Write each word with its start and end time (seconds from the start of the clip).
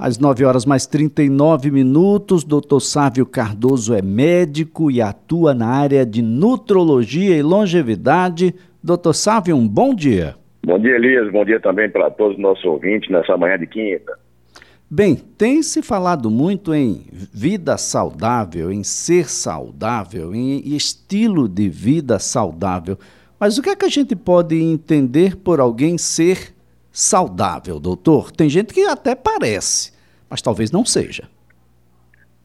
Às 0.00 0.18
9 0.18 0.46
horas 0.46 0.64
mais 0.64 0.86
39 0.86 1.70
minutos, 1.70 2.42
Dr. 2.42 2.80
Sávio 2.80 3.26
Cardoso 3.26 3.92
é 3.92 4.00
médico 4.00 4.90
e 4.90 5.02
atua 5.02 5.52
na 5.52 5.66
área 5.66 6.06
de 6.06 6.22
nutrologia 6.22 7.36
e 7.36 7.42
longevidade. 7.42 8.54
Dr. 8.82 9.12
Sávio, 9.12 9.54
um 9.54 9.68
bom 9.68 9.94
dia. 9.94 10.36
Bom 10.64 10.78
dia, 10.78 10.94
Elias. 10.96 11.30
Bom 11.30 11.44
dia 11.44 11.60
também 11.60 11.90
para 11.90 12.10
todos 12.10 12.38
os 12.38 12.42
nossos 12.42 12.64
ouvintes 12.64 13.10
nessa 13.10 13.36
manhã 13.36 13.58
de 13.58 13.66
quinta. 13.66 14.18
Bem, 14.90 15.16
tem 15.36 15.62
se 15.62 15.82
falado 15.82 16.30
muito 16.30 16.72
em 16.72 17.04
vida 17.12 17.76
saudável, 17.76 18.72
em 18.72 18.82
ser 18.82 19.28
saudável, 19.28 20.34
em 20.34 20.74
estilo 20.74 21.46
de 21.46 21.68
vida 21.68 22.18
saudável. 22.18 22.96
Mas 23.38 23.58
o 23.58 23.62
que 23.62 23.68
é 23.68 23.76
que 23.76 23.84
a 23.84 23.90
gente 23.90 24.16
pode 24.16 24.58
entender 24.58 25.36
por 25.36 25.60
alguém 25.60 25.98
ser 25.98 26.54
saudável, 26.92 27.78
doutor? 27.78 28.30
Tem 28.30 28.48
gente 28.48 28.74
que 28.74 28.82
até 28.82 29.14
parece, 29.14 29.92
mas 30.28 30.42
talvez 30.42 30.70
não 30.70 30.84
seja. 30.84 31.24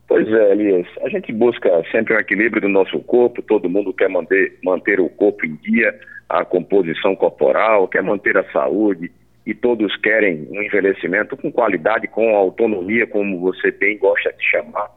Pois 0.07 0.27
é, 0.27 0.51
Elias. 0.51 0.87
A 1.01 1.09
gente 1.09 1.31
busca 1.33 1.83
sempre 1.91 2.15
um 2.15 2.19
equilíbrio 2.19 2.61
do 2.61 2.69
nosso 2.69 2.99
corpo, 2.99 3.41
todo 3.41 3.69
mundo 3.69 3.93
quer 3.93 4.09
manter, 4.09 4.57
manter 4.63 4.99
o 4.99 5.09
corpo 5.09 5.45
em 5.45 5.55
dia, 5.55 5.97
a 6.29 6.45
composição 6.45 7.15
corporal, 7.15 7.87
quer 7.87 8.03
manter 8.03 8.37
a 8.37 8.51
saúde, 8.51 9.11
e 9.45 9.53
todos 9.53 9.95
querem 9.97 10.47
um 10.51 10.61
envelhecimento 10.61 11.37
com 11.37 11.51
qualidade, 11.51 12.07
com 12.07 12.35
autonomia, 12.35 13.05
como 13.05 13.39
você 13.39 13.71
bem 13.71 13.97
gosta 13.97 14.33
de 14.33 14.43
chamar. 14.43 14.89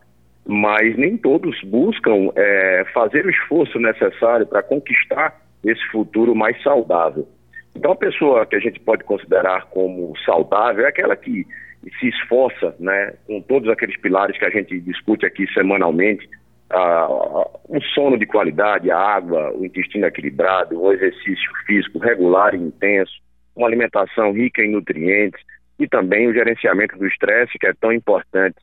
Mas 0.47 0.97
nem 0.97 1.19
todos 1.19 1.61
buscam 1.65 2.31
é, 2.35 2.87
fazer 2.95 3.27
o 3.27 3.31
esforço 3.31 3.79
necessário 3.79 4.47
para 4.47 4.63
conquistar 4.63 5.43
esse 5.63 5.85
futuro 5.89 6.35
mais 6.35 6.61
saudável. 6.63 7.29
Então, 7.79 7.93
a 7.93 7.97
pessoa 7.97 8.45
que 8.45 8.57
a 8.57 8.59
gente 8.59 8.81
pode 8.81 9.05
considerar 9.05 9.67
como 9.67 10.13
saudável 10.25 10.85
é 10.85 10.89
aquela 10.89 11.15
que 11.15 11.47
se 12.01 12.09
esforça, 12.09 12.75
né, 12.81 13.15
com 13.25 13.41
todos 13.41 13.69
aqueles 13.69 13.97
pilares 14.01 14.37
que 14.37 14.45
a 14.45 14.51
gente 14.51 14.81
discute 14.81 15.25
aqui 15.25 15.47
semanalmente, 15.53 16.29
o 17.69 17.81
sono 17.95 18.19
de 18.19 18.27
qualidade, 18.27 18.91
a 18.91 18.99
água, 18.99 19.53
o 19.53 19.65
intestino 19.65 20.07
equilibrado, 20.07 20.79
o 20.79 20.93
exercício 20.93 21.53
físico 21.67 22.01
regular 22.01 22.53
e 22.53 22.59
intenso, 22.59 23.13
uma 23.55 23.69
alimentação 23.69 24.33
rica 24.33 24.61
em 24.61 24.73
nutrientes 24.73 25.41
e 25.79 25.87
também 25.87 26.27
o 26.27 26.35
gerenciamento 26.35 26.99
do 26.99 27.07
estresse, 27.07 27.57
que 27.61 27.67
é 27.69 27.73
tão 27.81 27.93
importante. 27.93 28.57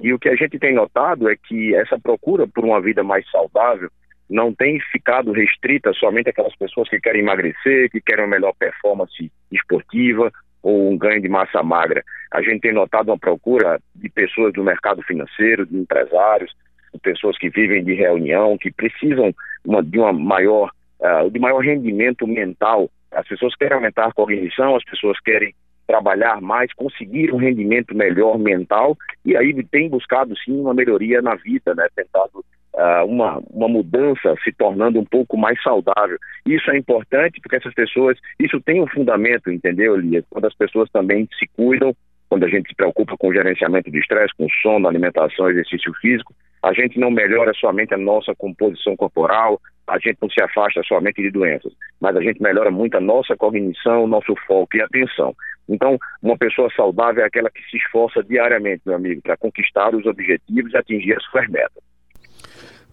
E 0.00 0.12
o 0.12 0.20
que 0.20 0.28
a 0.28 0.36
gente 0.36 0.56
tem 0.56 0.72
notado 0.72 1.28
é 1.28 1.34
que 1.34 1.74
essa 1.74 1.98
procura 1.98 2.46
por 2.46 2.64
uma 2.64 2.80
vida 2.80 3.02
mais 3.02 3.28
saudável 3.28 3.90
não 4.32 4.52
tem 4.52 4.80
ficado 4.90 5.30
restrita 5.30 5.92
somente 5.92 6.30
àquelas 6.30 6.56
pessoas 6.56 6.88
que 6.88 6.98
querem 6.98 7.20
emagrecer, 7.20 7.90
que 7.90 8.00
querem 8.00 8.24
uma 8.24 8.30
melhor 8.30 8.54
performance 8.58 9.30
esportiva 9.50 10.32
ou 10.62 10.90
um 10.90 10.96
ganho 10.96 11.20
de 11.20 11.28
massa 11.28 11.62
magra. 11.62 12.02
A 12.32 12.40
gente 12.40 12.60
tem 12.60 12.72
notado 12.72 13.08
uma 13.08 13.18
procura 13.18 13.78
de 13.94 14.08
pessoas 14.08 14.52
do 14.54 14.64
mercado 14.64 15.02
financeiro, 15.02 15.66
de 15.66 15.76
empresários, 15.76 16.50
de 16.94 17.00
pessoas 17.00 17.36
que 17.36 17.50
vivem 17.50 17.84
de 17.84 17.92
reunião, 17.92 18.56
que 18.56 18.72
precisam 18.72 19.34
uma, 19.64 19.82
de 19.82 19.98
uma 19.98 20.12
maior, 20.12 20.70
uh, 21.00 21.30
de 21.30 21.38
maior 21.38 21.58
rendimento 21.58 22.26
mental. 22.26 22.90
As 23.10 23.28
pessoas 23.28 23.54
querem 23.54 23.74
aumentar 23.74 24.06
a 24.06 24.12
cognição, 24.12 24.74
as 24.76 24.84
pessoas 24.84 25.20
querem 25.20 25.54
trabalhar 25.86 26.40
mais, 26.40 26.72
conseguir 26.72 27.34
um 27.34 27.36
rendimento 27.36 27.94
melhor 27.94 28.38
mental 28.38 28.96
e 29.26 29.36
aí 29.36 29.52
tem 29.64 29.90
buscado 29.90 30.34
sim 30.38 30.58
uma 30.58 30.72
melhoria 30.72 31.20
na 31.20 31.34
vida, 31.34 31.74
né? 31.74 31.86
Tentado 31.94 32.42
uh, 32.74 33.04
uma, 33.06 33.42
uma 33.50 33.68
mudança 33.68 34.34
se 34.42 34.52
tornando 34.52 34.98
um 34.98 35.04
pouco 35.04 35.36
mais 35.36 35.60
saudável. 35.62 36.18
Isso 36.46 36.70
é 36.70 36.76
importante 36.76 37.40
porque 37.40 37.56
essas 37.56 37.74
pessoas, 37.74 38.18
isso 38.38 38.60
tem 38.60 38.82
um 38.82 38.86
fundamento, 38.86 39.50
entendeu, 39.50 39.96
Elias? 39.96 40.24
Quando 40.30 40.46
as 40.46 40.54
pessoas 40.54 40.90
também 40.90 41.28
se 41.38 41.46
cuidam, 41.56 41.94
quando 42.28 42.44
a 42.44 42.48
gente 42.48 42.68
se 42.68 42.74
preocupa 42.74 43.16
com 43.16 43.28
o 43.28 43.34
gerenciamento 43.34 43.90
de 43.90 43.98
estresse, 43.98 44.34
com 44.36 44.46
sono, 44.62 44.88
alimentação, 44.88 45.50
exercício 45.50 45.92
físico, 46.00 46.34
a 46.62 46.72
gente 46.72 46.98
não 46.98 47.10
melhora 47.10 47.52
somente 47.54 47.92
a 47.92 47.98
nossa 47.98 48.34
composição 48.34 48.96
corporal, 48.96 49.60
a 49.86 49.98
gente 49.98 50.16
não 50.22 50.30
se 50.30 50.42
afasta 50.42 50.82
somente 50.84 51.20
de 51.20 51.30
doenças, 51.30 51.72
mas 52.00 52.16
a 52.16 52.22
gente 52.22 52.40
melhora 52.40 52.70
muito 52.70 52.96
a 52.96 53.00
nossa 53.00 53.36
cognição, 53.36 54.06
nosso 54.06 54.34
foco 54.46 54.76
e 54.76 54.80
atenção. 54.80 55.34
Então, 55.68 55.98
uma 56.22 56.38
pessoa 56.38 56.70
saudável 56.74 57.22
é 57.22 57.26
aquela 57.26 57.50
que 57.50 57.62
se 57.70 57.76
esforça 57.76 58.22
diariamente, 58.22 58.82
meu 58.86 58.94
amigo, 58.94 59.20
para 59.20 59.36
conquistar 59.36 59.94
os 59.94 60.06
objetivos 60.06 60.72
e 60.72 60.76
atingir 60.76 61.14
as 61.14 61.24
suas 61.24 61.48
metas. 61.48 61.91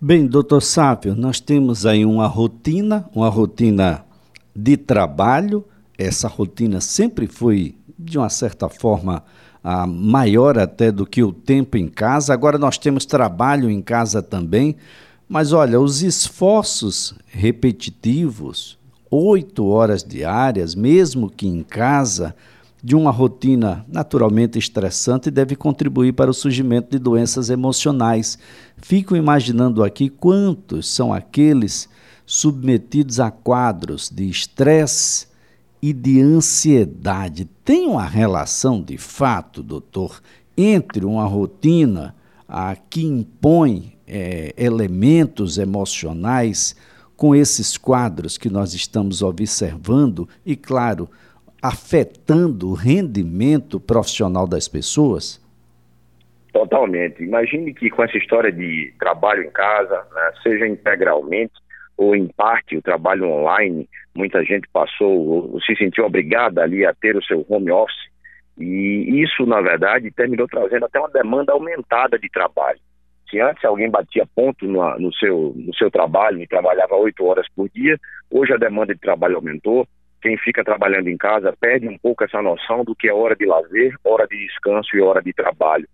Bem, 0.01 0.25
doutor 0.25 0.61
Sápio, 0.61 1.13
nós 1.13 1.41
temos 1.41 1.85
aí 1.85 2.05
uma 2.05 2.25
rotina, 2.25 3.09
uma 3.13 3.27
rotina 3.27 4.05
de 4.55 4.77
trabalho. 4.77 5.65
Essa 5.97 6.25
rotina 6.29 6.79
sempre 6.79 7.27
foi, 7.27 7.75
de 7.97 8.17
uma 8.17 8.29
certa 8.29 8.69
forma, 8.69 9.21
a 9.61 9.85
maior 9.85 10.57
até 10.57 10.89
do 10.89 11.05
que 11.05 11.21
o 11.21 11.33
tempo 11.33 11.75
em 11.75 11.89
casa. 11.89 12.31
Agora 12.31 12.57
nós 12.57 12.77
temos 12.77 13.05
trabalho 13.05 13.69
em 13.69 13.81
casa 13.81 14.21
também. 14.21 14.77
Mas 15.27 15.51
olha, 15.51 15.81
os 15.81 16.01
esforços 16.01 17.13
repetitivos, 17.27 18.79
oito 19.11 19.67
horas 19.67 20.01
diárias, 20.01 20.75
mesmo 20.75 21.29
que 21.29 21.45
em 21.45 21.61
casa, 21.61 22.33
de 22.83 22.95
uma 22.95 23.11
rotina 23.11 23.85
naturalmente 23.87 24.57
estressante 24.57 25.29
deve 25.29 25.55
contribuir 25.55 26.13
para 26.13 26.31
o 26.31 26.33
surgimento 26.33 26.91
de 26.91 26.99
doenças 26.99 27.49
emocionais. 27.49 28.37
Fico 28.77 29.15
imaginando 29.15 29.83
aqui 29.83 30.09
quantos 30.09 30.87
são 30.87 31.13
aqueles 31.13 31.89
submetidos 32.25 33.19
a 33.19 33.31
quadros 33.31 34.09
de 34.09 34.29
estresse 34.29 35.27
e 35.81 35.91
de 35.91 36.21
ansiedade. 36.21 37.45
Tem 37.65 37.87
uma 37.87 38.05
relação 38.05 38.81
de 38.81 38.97
fato, 38.97 39.63
doutor, 39.63 40.21
entre 40.55 41.05
uma 41.05 41.25
rotina 41.25 42.15
a 42.47 42.75
que 42.75 43.03
impõe 43.03 43.93
é, 44.07 44.53
elementos 44.57 45.57
emocionais 45.57 46.75
com 47.15 47.35
esses 47.35 47.77
quadros 47.77 48.37
que 48.37 48.49
nós 48.49 48.73
estamos 48.73 49.21
observando 49.21 50.27
e, 50.45 50.55
claro, 50.55 51.09
afetando 51.61 52.69
o 52.69 52.73
rendimento 52.73 53.79
profissional 53.79 54.47
das 54.47 54.67
pessoas? 54.67 55.43
Totalmente. 56.53 57.23
Imagine 57.23 57.73
que 57.73 57.89
com 57.89 58.03
essa 58.03 58.17
história 58.17 58.51
de 58.51 58.93
trabalho 58.99 59.43
em 59.43 59.51
casa, 59.51 60.05
né, 60.13 60.31
seja 60.41 60.67
integralmente 60.67 61.53
ou 61.97 62.15
em 62.15 62.27
parte 62.27 62.77
o 62.77 62.81
trabalho 62.81 63.29
online, 63.29 63.87
muita 64.15 64.43
gente 64.43 64.67
passou 64.71 65.51
ou 65.53 65.61
se 65.61 65.75
sentiu 65.75 66.05
obrigada 66.05 66.63
ali 66.63 66.85
a 66.85 66.93
ter 66.93 67.15
o 67.15 67.23
seu 67.23 67.45
home 67.49 67.71
office 67.71 68.09
e 68.59 69.23
isso, 69.23 69.45
na 69.45 69.61
verdade, 69.61 70.11
terminou 70.11 70.47
trazendo 70.47 70.85
até 70.85 70.99
uma 70.99 71.09
demanda 71.09 71.53
aumentada 71.53 72.19
de 72.19 72.29
trabalho. 72.29 72.79
Se 73.29 73.39
antes 73.39 73.63
alguém 73.63 73.89
batia 73.89 74.27
ponto 74.35 74.65
no, 74.65 74.99
no, 74.99 75.13
seu, 75.13 75.53
no 75.55 75.73
seu 75.75 75.89
trabalho 75.89 76.41
e 76.41 76.47
trabalhava 76.47 76.95
oito 76.95 77.23
horas 77.25 77.47
por 77.55 77.69
dia, 77.69 77.97
hoje 78.29 78.51
a 78.51 78.57
demanda 78.57 78.93
de 78.93 78.99
trabalho 78.99 79.37
aumentou, 79.37 79.87
quem 80.21 80.37
fica 80.37 80.63
trabalhando 80.63 81.07
em 81.07 81.17
casa 81.17 81.55
perde 81.59 81.87
um 81.87 81.97
pouco 81.97 82.23
essa 82.23 82.41
noção 82.41 82.83
do 82.83 82.95
que 82.95 83.07
é 83.07 83.13
hora 83.13 83.35
de 83.35 83.45
lazer, 83.45 83.95
hora 84.03 84.27
de 84.27 84.37
descanso 84.37 84.95
e 84.95 85.01
hora 85.01 85.21
de 85.21 85.33
trabalho. 85.33 85.87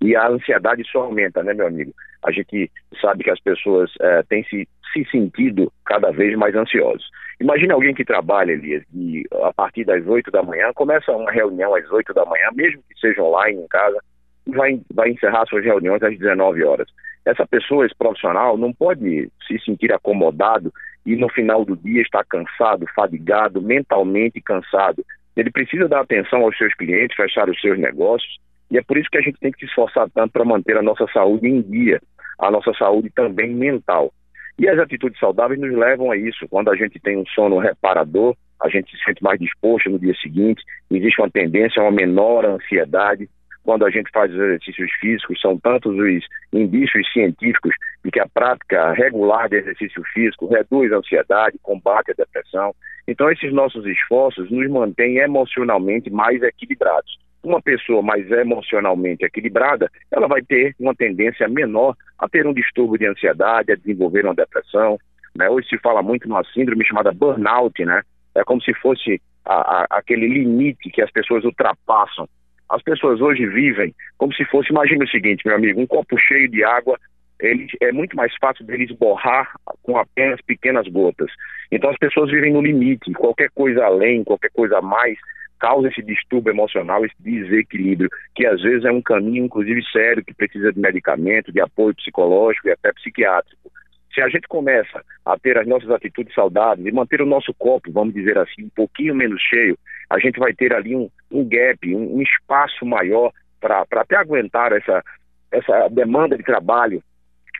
E 0.00 0.14
a 0.14 0.28
ansiedade 0.28 0.82
só 0.90 1.02
aumenta, 1.04 1.42
né, 1.42 1.54
meu 1.54 1.66
amigo? 1.66 1.92
A 2.24 2.30
gente 2.30 2.70
sabe 3.00 3.24
que 3.24 3.30
as 3.30 3.40
pessoas 3.40 3.90
é, 4.00 4.22
têm 4.24 4.44
se, 4.44 4.68
se 4.92 5.04
sentido 5.10 5.72
cada 5.84 6.10
vez 6.10 6.36
mais 6.36 6.54
ansiosas. 6.54 7.04
Imagine 7.40 7.72
alguém 7.72 7.94
que 7.94 8.04
trabalha, 8.04 8.52
Elias, 8.52 8.84
e 8.94 9.24
a 9.42 9.52
partir 9.52 9.84
das 9.84 10.06
8 10.06 10.30
da 10.30 10.42
manhã, 10.42 10.72
começa 10.74 11.12
uma 11.12 11.30
reunião 11.30 11.74
às 11.74 11.90
8 11.90 12.12
da 12.14 12.24
manhã, 12.24 12.48
mesmo 12.54 12.82
que 12.88 12.98
seja 13.00 13.22
online 13.22 13.60
em 13.60 13.68
casa, 13.68 13.98
e 14.46 14.52
vai, 14.52 14.80
vai 14.92 15.10
encerrar 15.10 15.46
suas 15.46 15.64
reuniões 15.64 16.02
às 16.02 16.16
19 16.16 16.64
horas. 16.64 16.88
Essa 17.24 17.46
pessoa, 17.46 17.86
esse 17.86 17.94
profissional, 17.96 18.56
não 18.56 18.72
pode 18.72 19.30
se 19.46 19.58
sentir 19.64 19.92
acomodado 19.92 20.72
e 21.04 21.16
no 21.16 21.28
final 21.28 21.64
do 21.64 21.76
dia 21.76 22.02
está 22.02 22.24
cansado, 22.24 22.86
fadigado, 22.94 23.60
mentalmente 23.60 24.40
cansado. 24.40 25.04
Ele 25.36 25.50
precisa 25.50 25.88
dar 25.88 26.00
atenção 26.00 26.42
aos 26.42 26.56
seus 26.56 26.72
clientes, 26.74 27.16
fechar 27.16 27.48
os 27.48 27.60
seus 27.60 27.78
negócios, 27.78 28.38
e 28.70 28.78
é 28.78 28.82
por 28.82 28.96
isso 28.96 29.10
que 29.10 29.18
a 29.18 29.22
gente 29.22 29.38
tem 29.38 29.52
que 29.52 29.60
se 29.60 29.66
esforçar 29.66 30.08
tanto 30.10 30.32
para 30.32 30.44
manter 30.44 30.76
a 30.76 30.82
nossa 30.82 31.06
saúde 31.12 31.46
em 31.48 31.60
dia, 31.60 32.00
a 32.38 32.50
nossa 32.50 32.72
saúde 32.74 33.10
também 33.10 33.54
mental. 33.54 34.12
E 34.58 34.68
as 34.68 34.78
atitudes 34.78 35.18
saudáveis 35.18 35.60
nos 35.60 35.72
levam 35.76 36.10
a 36.10 36.16
isso. 36.16 36.48
Quando 36.48 36.70
a 36.70 36.76
gente 36.76 37.00
tem 37.00 37.16
um 37.16 37.26
sono 37.26 37.58
reparador, 37.58 38.36
a 38.62 38.68
gente 38.68 38.90
se 38.90 39.04
sente 39.04 39.22
mais 39.22 39.38
disposto 39.38 39.90
no 39.90 39.98
dia 39.98 40.14
seguinte, 40.22 40.62
existe 40.90 41.20
uma 41.20 41.30
tendência 41.30 41.82
a 41.82 41.84
uma 41.84 41.92
menor 41.92 42.44
ansiedade, 42.44 43.28
quando 43.64 43.84
a 43.84 43.90
gente 43.90 44.10
faz 44.12 44.30
os 44.30 44.38
exercícios 44.38 44.90
físicos, 45.00 45.40
são 45.40 45.58
tantos 45.58 45.96
os 45.96 46.24
indícios 46.52 47.10
científicos 47.12 47.74
de 48.04 48.10
que 48.10 48.20
a 48.20 48.28
prática 48.28 48.92
regular 48.92 49.48
de 49.48 49.56
exercício 49.56 50.02
físico 50.12 50.46
reduz 50.46 50.92
a 50.92 50.98
ansiedade, 50.98 51.58
combate 51.62 52.10
a 52.10 52.14
depressão. 52.14 52.74
Então, 53.08 53.30
esses 53.30 53.52
nossos 53.52 53.84
esforços 53.86 54.50
nos 54.50 54.70
mantêm 54.70 55.16
emocionalmente 55.16 56.10
mais 56.10 56.42
equilibrados. 56.42 57.18
Uma 57.42 57.60
pessoa 57.60 58.02
mais 58.02 58.30
emocionalmente 58.30 59.24
equilibrada, 59.24 59.90
ela 60.10 60.28
vai 60.28 60.42
ter 60.42 60.74
uma 60.78 60.94
tendência 60.94 61.48
menor 61.48 61.94
a 62.18 62.28
ter 62.28 62.46
um 62.46 62.54
distúrbio 62.54 62.98
de 62.98 63.06
ansiedade, 63.06 63.72
a 63.72 63.76
desenvolver 63.76 64.24
uma 64.24 64.34
depressão. 64.34 64.98
Né? 65.36 65.48
Hoje 65.48 65.68
se 65.68 65.78
fala 65.78 66.02
muito 66.02 66.28
numa 66.28 66.44
síndrome 66.52 66.86
chamada 66.86 67.12
burnout, 67.12 67.84
né? 67.84 68.02
É 68.34 68.42
como 68.44 68.60
se 68.62 68.74
fosse 68.74 69.20
a, 69.44 69.54
a, 69.54 69.86
aquele 69.90 70.26
limite 70.26 70.90
que 70.90 71.02
as 71.02 71.10
pessoas 71.10 71.44
ultrapassam 71.44 72.26
As 72.74 72.82
pessoas 72.82 73.20
hoje 73.20 73.46
vivem 73.46 73.94
como 74.18 74.34
se 74.34 74.44
fosse, 74.46 74.70
imagine 74.70 75.04
o 75.04 75.08
seguinte, 75.08 75.46
meu 75.46 75.54
amigo, 75.54 75.80
um 75.80 75.86
copo 75.86 76.18
cheio 76.18 76.50
de 76.50 76.64
água, 76.64 76.98
ele, 77.38 77.68
é 77.80 77.92
muito 77.92 78.16
mais 78.16 78.34
fácil 78.40 78.66
deles 78.66 78.90
borrar 78.98 79.48
com 79.84 79.96
apenas 79.96 80.40
pequenas 80.40 80.88
gotas. 80.88 81.30
Então 81.70 81.88
as 81.88 81.96
pessoas 81.96 82.32
vivem 82.32 82.52
no 82.52 82.60
limite, 82.60 83.12
qualquer 83.12 83.48
coisa 83.54 83.84
além, 83.84 84.24
qualquer 84.24 84.50
coisa 84.50 84.78
a 84.78 84.82
mais, 84.82 85.16
causa 85.60 85.86
esse 85.86 86.02
distúrbio 86.02 86.52
emocional, 86.52 87.04
esse 87.04 87.14
desequilíbrio, 87.20 88.10
que 88.34 88.44
às 88.44 88.60
vezes 88.60 88.84
é 88.84 88.90
um 88.90 89.00
caminho, 89.00 89.44
inclusive, 89.44 89.80
sério, 89.92 90.24
que 90.24 90.34
precisa 90.34 90.72
de 90.72 90.80
medicamento, 90.80 91.52
de 91.52 91.60
apoio 91.60 91.94
psicológico 91.94 92.66
e 92.66 92.72
até 92.72 92.92
psiquiátrico. 92.92 93.70
Se 94.12 94.20
a 94.20 94.28
gente 94.28 94.48
começa 94.48 95.00
a 95.24 95.38
ter 95.38 95.56
as 95.58 95.66
nossas 95.66 95.90
atitudes 95.90 96.34
saudáveis 96.34 96.84
e 96.84 96.92
manter 96.92 97.22
o 97.22 97.26
nosso 97.26 97.54
copo, 97.54 97.92
vamos 97.92 98.14
dizer 98.14 98.36
assim, 98.36 98.64
um 98.64 98.70
pouquinho 98.74 99.14
menos 99.14 99.40
cheio, 99.42 99.78
a 100.10 100.18
gente 100.18 100.38
vai 100.38 100.52
ter 100.52 100.72
ali 100.72 100.94
um, 100.94 101.08
um 101.30 101.46
gap, 101.48 101.94
um, 101.94 102.16
um 102.16 102.22
espaço 102.22 102.84
maior 102.84 103.32
para 103.60 103.84
até 103.92 104.16
aguentar 104.16 104.72
essa, 104.72 105.02
essa 105.50 105.88
demanda 105.88 106.36
de 106.36 106.44
trabalho 106.44 107.02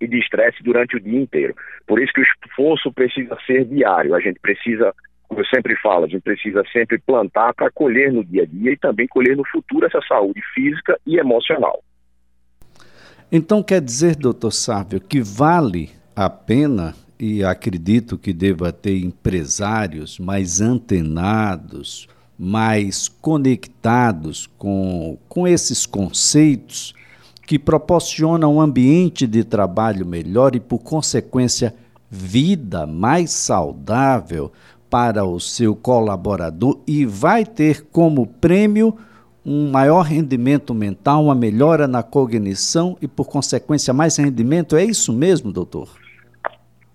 e 0.00 0.06
de 0.06 0.18
estresse 0.18 0.62
durante 0.62 0.96
o 0.96 1.00
dia 1.00 1.20
inteiro. 1.20 1.54
Por 1.86 2.00
isso 2.00 2.12
que 2.12 2.20
o 2.20 2.24
esforço 2.24 2.92
precisa 2.92 3.36
ser 3.46 3.64
diário. 3.64 4.14
A 4.14 4.20
gente 4.20 4.38
precisa, 4.40 4.92
como 5.28 5.40
eu 5.40 5.46
sempre 5.46 5.74
falo, 5.76 6.04
a 6.04 6.08
gente 6.08 6.22
precisa 6.22 6.62
sempre 6.72 6.98
plantar 6.98 7.54
para 7.54 7.70
colher 7.70 8.12
no 8.12 8.24
dia 8.24 8.42
a 8.42 8.46
dia 8.46 8.72
e 8.72 8.76
também 8.76 9.06
colher 9.06 9.36
no 9.36 9.46
futuro 9.46 9.86
essa 9.86 10.00
saúde 10.06 10.40
física 10.54 10.98
e 11.06 11.18
emocional. 11.18 11.82
Então 13.32 13.62
quer 13.62 13.80
dizer, 13.80 14.16
doutor 14.16 14.52
Sávio, 14.52 15.00
que 15.00 15.20
vale 15.20 15.90
a 16.14 16.28
pena, 16.28 16.94
e 17.18 17.42
acredito 17.44 18.18
que 18.18 18.32
deva 18.32 18.72
ter 18.72 18.98
empresários 18.98 20.18
mais 20.18 20.60
antenados, 20.60 22.08
mais 22.38 23.08
conectados 23.08 24.46
com, 24.58 25.18
com 25.28 25.46
esses 25.46 25.86
conceitos 25.86 26.94
que 27.46 27.58
proporcionam 27.58 28.56
um 28.56 28.60
ambiente 28.60 29.26
de 29.26 29.44
trabalho 29.44 30.06
melhor 30.06 30.56
e, 30.56 30.60
por 30.60 30.78
consequência, 30.80 31.74
vida 32.10 32.86
mais 32.86 33.30
saudável 33.30 34.50
para 34.88 35.24
o 35.24 35.38
seu 35.40 35.74
colaborador 35.74 36.80
e 36.86 37.04
vai 37.04 37.44
ter 37.44 37.86
como 37.86 38.26
prêmio 38.26 38.96
um 39.44 39.70
maior 39.70 40.02
rendimento 40.02 40.72
mental, 40.72 41.24
uma 41.24 41.34
melhora 41.34 41.86
na 41.86 42.02
cognição 42.02 42.96
e, 43.02 43.06
por 43.06 43.28
consequência, 43.28 43.92
mais 43.92 44.16
rendimento. 44.16 44.76
É 44.76 44.84
isso 44.84 45.12
mesmo, 45.12 45.52
doutor? 45.52 45.88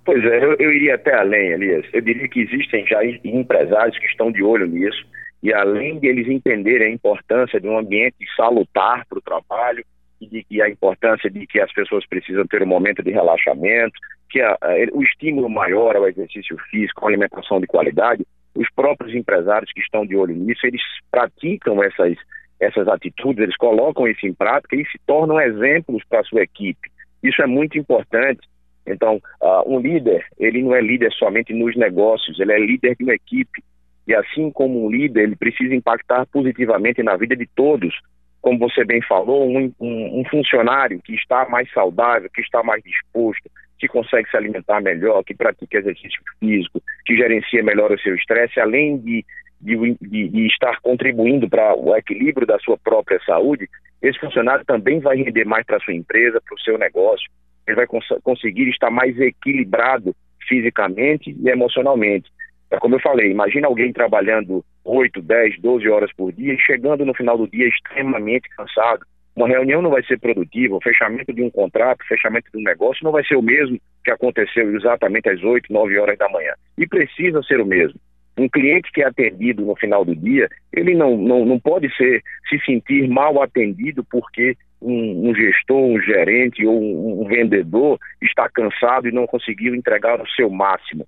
Pois 0.03 0.23
é, 0.23 0.43
eu, 0.43 0.55
eu, 0.57 0.73
iria 0.73 0.95
até 0.95 1.13
além, 1.13 1.51
Elias. 1.51 1.85
Eu 1.93 2.01
diria 2.01 2.27
que 2.27 2.39
existem 2.39 2.87
já 2.87 3.05
empresários 3.23 3.97
que 3.99 4.07
estão 4.07 4.31
de 4.31 4.41
olho 4.41 4.65
nisso 4.65 5.05
e 5.41 5.53
além 5.53 5.99
de 5.99 6.07
eles 6.07 6.27
entenderem 6.27 6.87
a 6.87 6.93
importância 6.93 7.59
de 7.59 7.67
um 7.67 7.77
ambiente 7.77 8.17
salutar 8.35 9.05
para 9.07 9.17
o 9.17 9.21
trabalho 9.21 9.83
e, 10.19 10.45
de, 10.49 10.61
a 10.61 10.69
importância 10.69 11.29
de 11.29 11.47
que 11.47 11.59
as 11.59 11.71
pessoas 11.71 12.05
precisam 12.07 12.45
ter 12.45 12.61
um 12.61 12.67
momento 12.67 13.01
de 13.01 13.11
relaxamento, 13.11 13.93
que 14.29 14.41
a, 14.41 14.51
a, 14.61 14.75
o 14.91 15.01
estímulo 15.01 15.49
maior 15.49 15.95
ao 15.95 16.07
exercício 16.07 16.57
físico, 16.69 17.05
à 17.05 17.09
alimentação 17.09 17.59
de 17.59 17.67
qualidade, 17.67 18.25
os 18.53 18.67
próprios 18.75 19.15
empresários 19.15 19.71
que 19.71 19.79
estão 19.79 20.05
de 20.05 20.15
olho 20.15 20.35
nisso, 20.35 20.65
eles 20.65 20.81
praticam 21.09 21.81
essas, 21.81 22.17
essas 22.59 22.87
atitudes, 22.87 23.41
eles 23.41 23.55
colocam 23.55 24.07
isso 24.07 24.27
em 24.27 24.33
prática 24.33 24.75
e 24.75 24.85
se 24.87 24.99
tornam 25.05 25.39
exemplos 25.39 26.03
para 26.09 26.19
a 26.19 26.23
sua 26.23 26.41
equipe. 26.41 26.91
Isso 27.23 27.41
é 27.41 27.47
muito 27.47 27.77
importante 27.77 28.41
então, 28.89 29.21
uh, 29.41 29.63
um 29.71 29.79
líder, 29.79 30.25
ele 30.37 30.63
não 30.63 30.73
é 30.73 30.81
líder 30.81 31.11
somente 31.13 31.53
nos 31.53 31.75
negócios, 31.75 32.39
ele 32.39 32.51
é 32.51 32.59
líder 32.59 32.95
de 32.95 33.03
uma 33.03 33.13
equipe. 33.13 33.63
E 34.09 34.15
assim 34.15 34.49
como 34.49 34.83
um 34.83 34.89
líder, 34.89 35.21
ele 35.21 35.35
precisa 35.35 35.75
impactar 35.75 36.25
positivamente 36.25 37.03
na 37.03 37.15
vida 37.15 37.35
de 37.35 37.45
todos. 37.45 37.93
Como 38.41 38.57
você 38.57 38.83
bem 38.83 39.03
falou, 39.03 39.47
um, 39.47 39.71
um, 39.79 40.19
um 40.19 40.23
funcionário 40.31 40.99
que 41.03 41.13
está 41.13 41.47
mais 41.47 41.71
saudável, 41.71 42.27
que 42.33 42.41
está 42.41 42.63
mais 42.63 42.81
disposto, 42.83 43.47
que 43.77 43.87
consegue 43.87 44.27
se 44.31 44.35
alimentar 44.35 44.81
melhor, 44.81 45.23
que 45.23 45.35
pratica 45.35 45.77
exercício 45.77 46.19
físico, 46.39 46.81
que 47.05 47.15
gerencia 47.15 47.61
melhor 47.61 47.91
o 47.91 47.99
seu 47.99 48.15
estresse, 48.15 48.59
além 48.59 48.97
de, 48.97 49.23
de, 49.61 49.77
de, 50.01 50.27
de 50.29 50.47
estar 50.47 50.81
contribuindo 50.81 51.47
para 51.47 51.75
o 51.75 51.95
equilíbrio 51.95 52.47
da 52.47 52.57
sua 52.57 52.79
própria 52.79 53.19
saúde, 53.23 53.69
esse 54.01 54.17
funcionário 54.17 54.65
também 54.65 54.99
vai 54.99 55.17
render 55.17 55.45
mais 55.45 55.63
para 55.67 55.77
a 55.77 55.81
sua 55.81 55.93
empresa, 55.93 56.41
para 56.43 56.55
o 56.55 56.59
seu 56.61 56.79
negócio, 56.79 57.29
ele 57.67 57.75
vai 57.75 57.85
cons 57.85 58.07
conseguir 58.23 58.67
estar 58.69 58.89
mais 58.89 59.15
equilibrado 59.19 60.15
fisicamente 60.47 61.37
e 61.39 61.47
emocionalmente. 61.47 62.31
É 62.71 62.77
como 62.77 62.95
eu 62.95 62.99
falei, 62.99 63.31
imagina 63.31 63.67
alguém 63.67 63.91
trabalhando 63.91 64.63
8, 64.85 65.21
10, 65.21 65.59
12 65.59 65.89
horas 65.89 66.11
por 66.13 66.31
dia 66.31 66.53
e 66.53 66.59
chegando 66.59 67.05
no 67.05 67.13
final 67.13 67.37
do 67.37 67.47
dia 67.47 67.67
extremamente 67.67 68.47
cansado. 68.49 69.05
Uma 69.35 69.47
reunião 69.47 69.81
não 69.81 69.89
vai 69.89 70.03
ser 70.03 70.19
produtiva, 70.19 70.75
o 70.75 70.81
fechamento 70.81 71.33
de 71.33 71.41
um 71.41 71.49
contrato, 71.49 72.01
o 72.01 72.07
fechamento 72.07 72.51
de 72.51 72.57
um 72.59 72.63
negócio 72.63 73.03
não 73.03 73.11
vai 73.11 73.23
ser 73.23 73.35
o 73.35 73.41
mesmo 73.41 73.79
que 74.03 74.11
aconteceu 74.11 74.75
exatamente 74.75 75.29
às 75.29 75.41
8, 75.41 75.71
9 75.71 75.97
horas 75.97 76.17
da 76.17 76.29
manhã. 76.29 76.53
E 76.77 76.85
precisa 76.85 77.41
ser 77.43 77.61
o 77.61 77.65
mesmo. 77.65 77.99
Um 78.37 78.47
cliente 78.47 78.91
que 78.93 79.01
é 79.01 79.05
atendido 79.05 79.65
no 79.65 79.75
final 79.75 80.05
do 80.05 80.15
dia, 80.15 80.47
ele 80.71 80.95
não, 80.95 81.17
não, 81.17 81.45
não 81.45 81.59
pode 81.59 81.93
ser, 81.95 82.21
se 82.49 82.59
sentir 82.65 83.07
mal 83.07 83.41
atendido 83.41 84.03
porque 84.09 84.55
um, 84.81 85.29
um 85.29 85.35
gestor, 85.35 85.77
um 85.77 85.99
gerente 86.01 86.65
ou 86.65 86.81
um, 86.81 87.21
um 87.23 87.27
vendedor 87.27 87.99
está 88.21 88.49
cansado 88.49 89.07
e 89.07 89.11
não 89.11 89.27
conseguiu 89.27 89.75
entregar 89.75 90.21
o 90.21 90.29
seu 90.29 90.49
máximo. 90.49 91.05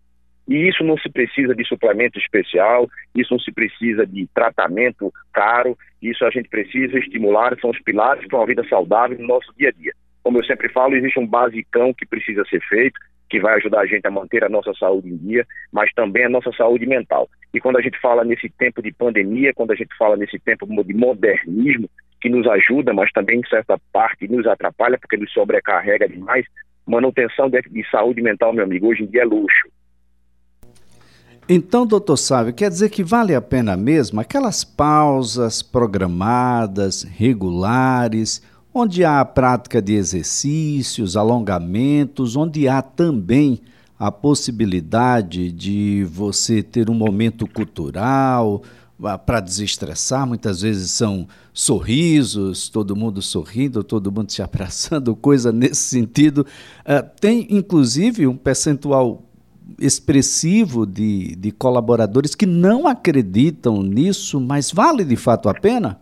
E 0.51 0.67
isso 0.67 0.83
não 0.83 0.97
se 0.97 1.09
precisa 1.09 1.55
de 1.55 1.65
suplemento 1.65 2.19
especial, 2.19 2.85
isso 3.15 3.33
não 3.33 3.39
se 3.39 3.53
precisa 3.53 4.05
de 4.05 4.27
tratamento 4.35 5.09
caro, 5.31 5.77
isso 6.01 6.25
a 6.25 6.29
gente 6.29 6.49
precisa 6.49 6.99
estimular, 6.99 7.57
são 7.61 7.69
os 7.69 7.81
pilares 7.81 8.27
para 8.27 8.37
uma 8.37 8.45
vida 8.45 8.61
saudável 8.67 9.17
no 9.17 9.27
nosso 9.27 9.49
dia 9.57 9.69
a 9.69 9.71
dia. 9.71 9.93
Como 10.21 10.37
eu 10.37 10.43
sempre 10.43 10.67
falo, 10.67 10.93
existe 10.93 11.17
um 11.17 11.25
basicão 11.25 11.93
que 11.93 12.05
precisa 12.05 12.43
ser 12.49 12.61
feito, 12.67 12.99
que 13.29 13.39
vai 13.39 13.55
ajudar 13.55 13.79
a 13.79 13.85
gente 13.85 14.05
a 14.05 14.11
manter 14.11 14.43
a 14.43 14.49
nossa 14.49 14.73
saúde 14.73 15.07
em 15.07 15.15
dia, 15.15 15.47
mas 15.71 15.89
também 15.93 16.25
a 16.25 16.29
nossa 16.29 16.51
saúde 16.51 16.85
mental. 16.85 17.29
E 17.53 17.59
quando 17.61 17.77
a 17.77 17.81
gente 17.81 17.97
fala 18.01 18.25
nesse 18.25 18.49
tempo 18.49 18.81
de 18.81 18.91
pandemia, 18.91 19.53
quando 19.53 19.71
a 19.71 19.75
gente 19.75 19.95
fala 19.97 20.17
nesse 20.17 20.37
tempo 20.37 20.65
de 20.83 20.93
modernismo, 20.93 21.89
que 22.19 22.27
nos 22.27 22.45
ajuda, 22.45 22.91
mas 22.91 23.09
também 23.13 23.39
em 23.39 23.47
certa 23.47 23.79
parte 23.93 24.27
nos 24.27 24.45
atrapalha, 24.45 24.97
porque 24.97 25.15
nos 25.15 25.31
sobrecarrega 25.31 26.09
demais, 26.09 26.45
manutenção 26.85 27.49
de, 27.49 27.61
de 27.61 27.89
saúde 27.89 28.21
mental, 28.21 28.51
meu 28.51 28.65
amigo, 28.65 28.87
hoje 28.87 29.03
em 29.03 29.07
dia 29.07 29.21
é 29.21 29.25
luxo. 29.25 29.69
Então, 31.49 31.85
doutor 31.85 32.17
Sávio, 32.17 32.53
quer 32.53 32.69
dizer 32.69 32.89
que 32.89 33.03
vale 33.03 33.35
a 33.35 33.41
pena 33.41 33.75
mesmo 33.75 34.19
aquelas 34.19 34.63
pausas 34.63 35.61
programadas, 35.61 37.03
regulares, 37.03 38.41
onde 38.73 39.03
há 39.03 39.19
a 39.19 39.25
prática 39.25 39.81
de 39.81 39.93
exercícios, 39.95 41.17
alongamentos, 41.17 42.35
onde 42.35 42.67
há 42.67 42.81
também 42.81 43.59
a 43.99 44.11
possibilidade 44.11 45.51
de 45.51 46.07
você 46.09 46.63
ter 46.63 46.89
um 46.89 46.93
momento 46.93 47.45
cultural 47.45 48.63
ah, 49.03 49.17
para 49.17 49.39
desestressar. 49.39 50.25
Muitas 50.25 50.61
vezes 50.61 50.91
são 50.91 51.27
sorrisos, 51.53 52.69
todo 52.69 52.95
mundo 52.95 53.21
sorrindo, 53.21 53.83
todo 53.83 54.11
mundo 54.11 54.31
se 54.31 54.41
abraçando, 54.43 55.15
coisa 55.15 55.51
nesse 55.51 55.81
sentido. 55.81 56.45
Uh, 56.81 57.07
tem, 57.19 57.45
inclusive, 57.49 58.25
um 58.25 58.37
percentual 58.37 59.23
expressivo 59.79 60.85
de, 60.85 61.35
de 61.35 61.51
colaboradores 61.51 62.35
que 62.35 62.45
não 62.45 62.87
acreditam 62.87 63.81
nisso, 63.81 64.39
mas 64.39 64.71
vale 64.71 65.03
de 65.03 65.15
fato 65.15 65.49
a 65.49 65.53
pena? 65.53 65.99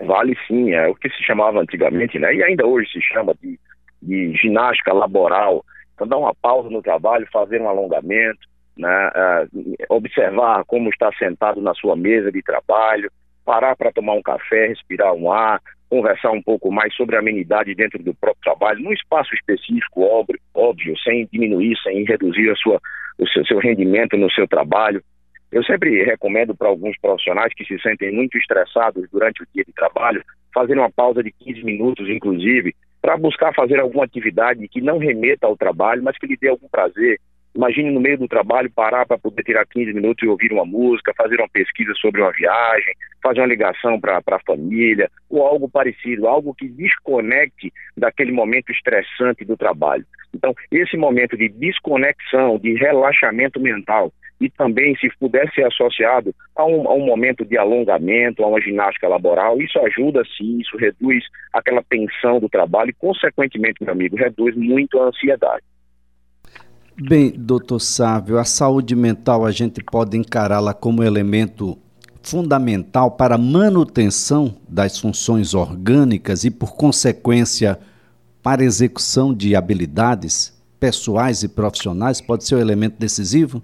Vale 0.00 0.36
sim, 0.46 0.72
é 0.72 0.86
o 0.86 0.94
que 0.94 1.08
se 1.10 1.22
chamava 1.24 1.60
antigamente, 1.60 2.18
né? 2.18 2.34
E 2.34 2.42
ainda 2.42 2.66
hoje 2.66 2.90
se 2.92 3.00
chama 3.00 3.34
de, 3.42 3.58
de 4.00 4.32
ginástica 4.36 4.92
laboral. 4.92 5.64
Então, 5.94 6.06
dar 6.06 6.18
uma 6.18 6.34
pausa 6.34 6.70
no 6.70 6.80
trabalho, 6.80 7.26
fazer 7.32 7.60
um 7.60 7.68
alongamento, 7.68 8.46
né? 8.76 9.10
Uh, 9.52 9.74
observar 9.88 10.64
como 10.66 10.88
está 10.88 11.10
sentado 11.18 11.60
na 11.60 11.74
sua 11.74 11.96
mesa 11.96 12.30
de 12.30 12.40
trabalho, 12.42 13.10
parar 13.44 13.74
para 13.74 13.90
tomar 13.90 14.14
um 14.14 14.22
café, 14.22 14.68
respirar 14.68 15.12
um 15.14 15.32
ar, 15.32 15.60
conversar 15.88 16.30
um 16.30 16.42
pouco 16.42 16.70
mais 16.70 16.94
sobre 16.94 17.16
a 17.16 17.20
amenidade 17.20 17.74
dentro 17.74 18.02
do 18.02 18.14
próprio 18.14 18.42
trabalho, 18.42 18.82
num 18.82 18.92
espaço 18.92 19.34
específico, 19.34 20.02
óbvio, 20.02 20.38
óbvio 20.54 20.96
sem 20.98 21.28
diminuir, 21.32 21.76
sem 21.82 22.04
reduzir 22.04 22.50
a 22.50 22.56
sua, 22.56 22.80
o 23.18 23.26
seu, 23.28 23.44
seu 23.46 23.58
rendimento 23.58 24.16
no 24.16 24.30
seu 24.30 24.46
trabalho. 24.46 25.02
Eu 25.50 25.64
sempre 25.64 26.04
recomendo 26.04 26.54
para 26.54 26.68
alguns 26.68 26.98
profissionais 26.98 27.52
que 27.54 27.64
se 27.64 27.80
sentem 27.80 28.12
muito 28.12 28.36
estressados 28.36 29.08
durante 29.10 29.42
o 29.42 29.46
dia 29.54 29.64
de 29.64 29.72
trabalho, 29.72 30.22
fazer 30.52 30.74
uma 30.74 30.90
pausa 30.90 31.22
de 31.22 31.32
15 31.32 31.64
minutos, 31.64 32.08
inclusive, 32.08 32.74
para 33.00 33.16
buscar 33.16 33.54
fazer 33.54 33.80
alguma 33.80 34.04
atividade 34.04 34.68
que 34.68 34.80
não 34.80 34.98
remeta 34.98 35.46
ao 35.46 35.56
trabalho, 35.56 36.02
mas 36.02 36.18
que 36.18 36.26
lhe 36.26 36.36
dê 36.36 36.48
algum 36.48 36.68
prazer. 36.68 37.18
Imagine 37.58 37.90
no 37.90 37.98
meio 37.98 38.16
do 38.16 38.28
trabalho 38.28 38.70
parar 38.70 39.04
para 39.04 39.18
poder 39.18 39.42
tirar 39.42 39.66
15 39.66 39.92
minutos 39.92 40.22
e 40.22 40.28
ouvir 40.28 40.52
uma 40.52 40.64
música, 40.64 41.12
fazer 41.16 41.40
uma 41.40 41.48
pesquisa 41.48 41.92
sobre 42.00 42.20
uma 42.20 42.30
viagem, 42.30 42.94
fazer 43.20 43.40
uma 43.40 43.48
ligação 43.48 44.00
para 44.00 44.22
a 44.24 44.40
família, 44.46 45.10
ou 45.28 45.44
algo 45.44 45.68
parecido, 45.68 46.28
algo 46.28 46.54
que 46.54 46.68
desconecte 46.68 47.72
daquele 47.96 48.30
momento 48.30 48.70
estressante 48.70 49.44
do 49.44 49.56
trabalho. 49.56 50.06
Então, 50.32 50.54
esse 50.70 50.96
momento 50.96 51.36
de 51.36 51.48
desconexão, 51.48 52.60
de 52.60 52.74
relaxamento 52.74 53.58
mental, 53.58 54.12
e 54.40 54.48
também, 54.48 54.94
se 54.94 55.08
puder 55.18 55.52
ser 55.52 55.66
associado 55.66 56.32
a 56.54 56.64
um, 56.64 56.88
a 56.88 56.94
um, 56.94 57.04
momento 57.04 57.44
de 57.44 57.58
alongamento, 57.58 58.44
a 58.44 58.46
uma 58.46 58.60
ginástica 58.60 59.08
laboral, 59.08 59.60
isso 59.60 59.80
ajuda 59.80 60.22
sim, 60.36 60.60
isso 60.60 60.76
reduz 60.76 61.24
aquela 61.52 61.82
tensão 61.82 62.38
do 62.38 62.48
trabalho 62.48 62.90
e, 62.90 62.94
consequentemente, 62.94 63.82
meu 63.82 63.90
amigo, 63.90 64.16
reduz 64.16 64.54
muito 64.54 65.00
a 65.00 65.06
ansiedade. 65.06 65.64
Bem, 67.00 67.30
doutor 67.30 67.78
Sávio, 67.78 68.38
a 68.38 68.44
saúde 68.44 68.96
mental 68.96 69.46
a 69.46 69.52
gente 69.52 69.80
pode 69.84 70.16
encará-la 70.16 70.74
como 70.74 71.04
elemento 71.04 71.78
fundamental 72.20 73.12
para 73.12 73.36
a 73.36 73.38
manutenção 73.38 74.56
das 74.68 74.98
funções 74.98 75.54
orgânicas 75.54 76.42
e, 76.42 76.50
por 76.50 76.76
consequência, 76.76 77.78
para 78.42 78.64
execução 78.64 79.32
de 79.32 79.54
habilidades 79.54 80.52
pessoais 80.80 81.44
e 81.44 81.48
profissionais? 81.48 82.20
Pode 82.20 82.42
ser 82.44 82.56
um 82.56 82.60
elemento 82.60 82.98
decisivo? 82.98 83.62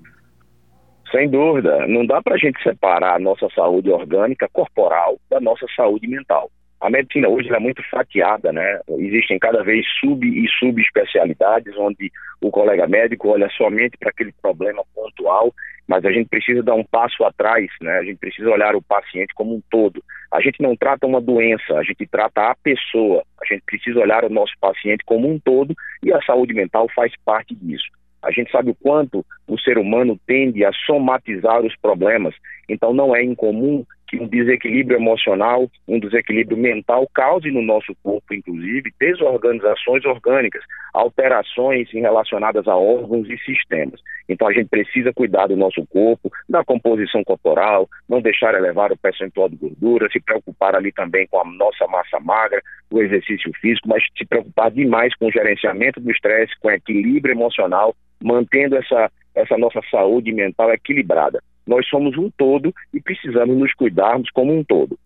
Sem 1.11 1.29
dúvida. 1.29 1.89
Não 1.89 2.07
dá 2.07 2.23
para 2.23 2.37
a 2.37 2.39
gente 2.39 2.63
separar 2.63 3.17
a 3.17 3.19
nossa 3.19 3.49
saúde 3.53 3.91
orgânica 3.91 4.49
corporal 4.53 5.19
da 5.29 5.41
nossa 5.41 5.67
saúde 5.75 6.07
mental. 6.07 6.49
A 6.85 6.91
medicina 6.91 7.31
hoje 7.31 7.51
é 7.51 7.59
muito 7.59 7.83
fatiada, 7.89 8.53
né? 8.53 8.79
Existem 8.99 9.39
cada 9.39 9.65
vez 9.65 9.87
sub 9.99 10.23
e 10.23 10.47
subespecialidades 10.59 11.75
onde 11.79 12.13
o 12.43 12.51
colega 12.51 12.87
médico 12.87 13.31
olha 13.31 13.49
somente 13.57 13.97
para 13.97 14.11
aquele 14.11 14.33
problema 14.43 14.85
pontual, 14.95 15.51
mas 15.89 16.05
a 16.05 16.13
gente 16.13 16.29
precisa 16.29 16.63
dar 16.63 16.75
um 16.75 16.85
passo 16.85 17.25
atrás, 17.25 17.71
né? 17.81 18.01
A 18.01 18.05
gente 18.05 18.19
precisa 18.19 18.51
olhar 18.51 18.77
o 18.77 18.83
paciente 18.83 19.33
como 19.35 19.55
um 19.55 19.63
todo. 19.71 20.05
A 20.31 20.43
gente 20.43 20.63
não 20.63 20.77
trata 20.77 21.07
uma 21.07 21.23
doença, 21.23 21.73
a 21.73 21.83
gente 21.83 22.07
trata 22.07 22.51
a 22.51 22.55
pessoa. 22.55 23.25
A 23.41 23.47
gente 23.47 23.63
precisa 23.65 24.01
olhar 24.01 24.23
o 24.23 24.29
nosso 24.29 24.53
paciente 24.61 25.07
como 25.07 25.27
um 25.27 25.39
todo 25.39 25.75
e 26.03 26.13
a 26.13 26.21
saúde 26.21 26.53
mental 26.53 26.87
faz 26.95 27.15
parte 27.25 27.55
disso. 27.55 27.89
A 28.23 28.31
gente 28.31 28.51
sabe 28.51 28.71
o 28.71 28.75
quanto 28.75 29.25
o 29.49 29.59
ser 29.59 29.79
humano 29.79 30.21
tende 30.27 30.63
a 30.67 30.73
somatizar 30.85 31.63
os 31.63 31.75
problemas, 31.77 32.35
então 32.69 32.93
não 32.93 33.17
é 33.17 33.23
incomum 33.23 33.87
que 34.15 34.23
um 34.23 34.29
desequilíbrio 34.29 34.99
emocional, 34.99 35.69
um 35.89 35.99
desequilíbrio 35.99 36.57
mental 36.57 37.09
cause 37.13 37.51
no 37.51 37.63
nosso 37.63 37.95
corpo, 38.03 38.33
inclusive, 38.33 38.93
desorganizações 39.01 40.05
orgânicas, 40.05 40.63
alterações 40.93 41.91
relacionadas 41.91 42.69
a 42.69 42.77
órgãos 42.77 43.29
e 43.29 43.37
sistemas. 43.39 44.01
Então 44.29 44.47
a 44.49 44.53
gente 44.53 44.69
precisa 44.69 45.13
cuidar 45.13 45.49
do 45.49 45.57
nosso 45.57 45.85
corpo, 45.87 46.31
da 46.49 46.65
composição 46.65 47.23
corporal, 47.25 47.89
não 48.09 48.23
deixar 48.23 48.55
elevar 48.55 48.93
o 48.93 48.97
percentual 48.97 49.49
de 49.49 49.57
gordura, 49.57 50.09
se 50.11 50.21
preocupar 50.21 50.77
ali 50.77 50.93
também 50.93 51.27
com 51.27 51.41
a 51.41 51.45
nossa 51.45 51.87
massa 51.89 52.21
magra, 52.21 52.63
o 52.91 53.03
exercício 53.03 53.51
físico, 53.61 53.89
mas 53.89 54.03
se 54.17 54.25
preocupar 54.25 54.71
demais 54.71 55.15
com 55.17 55.27
o 55.27 55.33
gerenciamento 55.33 56.01
do 56.01 56.11
estresse, 56.11 56.53
com 56.61 56.69
o 56.69 56.71
equilíbrio 56.73 57.35
emocional, 57.35 57.95
mantendo 58.23 58.77
essa, 58.77 59.11
essa 59.35 59.59
nossa 59.59 59.81
saúde 59.91 60.33
mental 60.33 60.73
equilibrada. 60.73 61.43
Nós 61.67 61.87
somos 61.89 62.17
um 62.19 62.31
todo 62.37 62.73
e 62.93 63.01
precisamos 63.01 63.57
nos 63.57 63.73
cuidarmos 63.75 64.31
como 64.31 64.53
um 64.53 64.63
todo. 64.63 64.99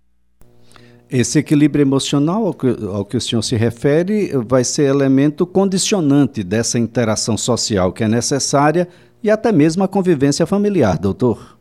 Esse 1.11 1.39
equilíbrio 1.39 1.83
emocional 1.83 2.47
ao 2.47 2.53
que, 2.53 2.67
ao 2.67 3.05
que, 3.05 3.17
o 3.17 3.21
senhor 3.21 3.41
se 3.43 3.57
refere 3.57 4.31
vai 4.47 4.63
ser 4.63 4.85
elemento 4.85 5.47
condicionante 5.47 6.45
dessa 6.45 6.79
interação 6.79 7.37
social 7.37 7.93
que 7.93 8.05
é 8.05 8.09
necessária 8.09 8.87
e 9.23 9.31
até 9.31 9.51
mesmo 9.51 9.83
a 9.83 9.89
convivência 9.89 10.47
familiar, 10.47 10.99
doutor. 10.99 11.59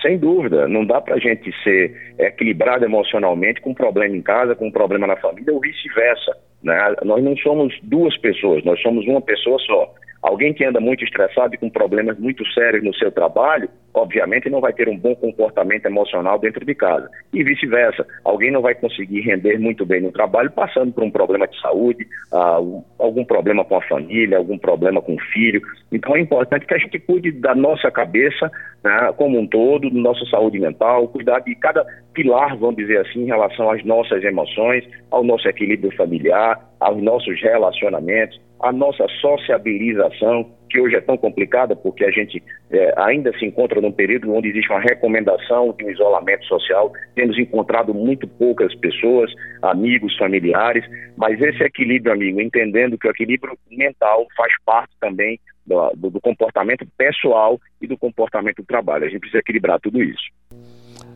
Sem 0.00 0.16
dúvida, 0.16 0.66
não 0.68 0.86
dá 0.86 1.00
para 1.00 1.16
a 1.16 1.18
gente 1.18 1.52
ser 1.62 2.14
equilibrado 2.18 2.84
emocionalmente 2.84 3.60
com 3.60 3.70
um 3.70 3.74
problema 3.74 4.16
em 4.16 4.22
casa, 4.22 4.54
com 4.54 4.68
um 4.68 4.72
problema 4.72 5.06
na 5.06 5.16
família 5.16 5.52
ou 5.52 5.60
vice-versa. 5.60 6.36
Né? 6.62 6.76
Nós 7.04 7.22
não 7.22 7.36
somos 7.36 7.76
duas 7.82 8.16
pessoas, 8.18 8.64
nós 8.64 8.80
somos 8.80 9.06
uma 9.06 9.20
pessoa 9.20 9.58
só. 9.60 9.92
Alguém 10.20 10.52
que 10.52 10.64
anda 10.64 10.80
muito 10.80 11.04
estressado 11.04 11.54
e 11.54 11.58
com 11.58 11.70
problemas 11.70 12.18
muito 12.18 12.44
sérios 12.52 12.82
no 12.82 12.92
seu 12.94 13.10
trabalho, 13.10 13.68
obviamente 13.94 14.50
não 14.50 14.60
vai 14.60 14.72
ter 14.72 14.88
um 14.88 14.96
bom 14.96 15.14
comportamento 15.14 15.86
emocional 15.86 16.38
dentro 16.38 16.64
de 16.64 16.74
casa. 16.74 17.08
E 17.32 17.44
vice-versa. 17.44 18.04
Alguém 18.24 18.50
não 18.50 18.60
vai 18.60 18.74
conseguir 18.74 19.20
render 19.20 19.58
muito 19.58 19.86
bem 19.86 20.00
no 20.00 20.10
trabalho 20.10 20.50
passando 20.50 20.92
por 20.92 21.04
um 21.04 21.10
problema 21.10 21.46
de 21.46 21.60
saúde, 21.60 22.06
ah, 22.32 22.58
algum 22.98 23.24
problema 23.24 23.64
com 23.64 23.76
a 23.76 23.82
família, 23.82 24.38
algum 24.38 24.58
problema 24.58 25.00
com 25.00 25.14
o 25.14 25.20
filho. 25.32 25.62
Então 25.92 26.16
é 26.16 26.20
importante 26.20 26.66
que 26.66 26.74
a 26.74 26.78
gente 26.78 26.98
cuide 26.98 27.30
da 27.30 27.54
nossa 27.54 27.88
cabeça 27.90 28.50
né, 28.82 29.12
como 29.16 29.38
um 29.38 29.46
todo, 29.46 29.88
da 29.88 30.00
nossa 30.00 30.24
saúde 30.26 30.58
mental, 30.58 31.08
cuidar 31.08 31.38
de 31.40 31.54
cada 31.54 31.86
pilar, 32.12 32.56
vamos 32.56 32.76
dizer 32.76 32.98
assim, 33.06 33.22
em 33.22 33.26
relação 33.26 33.70
às 33.70 33.84
nossas 33.84 34.22
emoções, 34.24 34.84
ao 35.12 35.22
nosso 35.22 35.48
equilíbrio 35.48 35.94
familiar, 35.96 36.60
aos 36.80 37.00
nossos 37.00 37.40
relacionamentos 37.40 38.47
a 38.60 38.72
nossa 38.72 39.06
sociabilização, 39.20 40.50
que 40.68 40.80
hoje 40.80 40.96
é 40.96 41.00
tão 41.00 41.16
complicada 41.16 41.74
porque 41.74 42.04
a 42.04 42.10
gente 42.10 42.42
é, 42.70 42.92
ainda 42.96 43.32
se 43.38 43.46
encontra 43.46 43.80
num 43.80 43.92
período 43.92 44.32
onde 44.34 44.48
existe 44.48 44.70
uma 44.70 44.80
recomendação 44.80 45.74
de 45.76 45.84
um 45.84 45.90
isolamento 45.90 46.44
social, 46.46 46.92
temos 47.14 47.38
encontrado 47.38 47.94
muito 47.94 48.26
poucas 48.26 48.74
pessoas, 48.74 49.32
amigos, 49.62 50.16
familiares, 50.16 50.84
mas 51.16 51.40
esse 51.40 51.62
equilíbrio, 51.62 52.12
amigo, 52.12 52.40
entendendo 52.40 52.98
que 52.98 53.06
o 53.06 53.10
equilíbrio 53.10 53.56
mental 53.70 54.26
faz 54.36 54.52
parte 54.64 54.92
também 55.00 55.40
do, 55.66 56.10
do, 56.10 56.20
comportamento 56.20 56.86
pessoal 56.96 57.60
e 57.80 57.86
do 57.86 57.96
comportamento 57.96 58.56
do 58.56 58.66
trabalho. 58.66 59.04
A 59.04 59.08
gente 59.08 59.20
precisa 59.20 59.40
equilibrar 59.40 59.78
tudo 59.80 60.02
isso. 60.02 60.24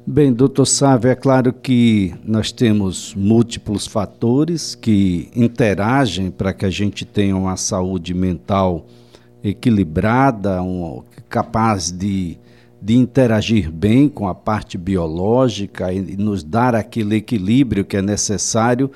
Bem, 0.04 0.32
doutor 0.32 0.66
Sávio, 0.66 1.12
é 1.12 1.14
claro 1.14 1.52
que 1.52 2.12
nós 2.24 2.50
temos 2.50 3.14
múltiplos 3.14 3.86
fatores 3.86 4.74
que 4.74 5.30
interagem 5.34 6.28
para 6.28 6.52
que 6.52 6.66
a 6.66 6.70
gente 6.70 7.04
tenha 7.04 7.36
uma 7.36 7.56
saúde 7.56 8.12
mental 8.12 8.84
equilibrada, 9.44 10.60
um, 10.60 11.04
capaz 11.28 11.92
de, 11.92 12.36
de 12.80 12.96
interagir 12.96 13.70
bem 13.70 14.08
com 14.08 14.26
a 14.26 14.34
parte 14.34 14.76
biológica 14.76 15.92
e, 15.92 15.98
e 15.98 16.16
nos 16.16 16.42
dar 16.42 16.74
aquele 16.74 17.14
equilíbrio 17.14 17.84
que 17.84 17.96
é 17.96 18.02
necessário 18.02 18.90